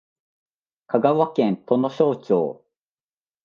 [0.87, 2.65] 香川県土庄町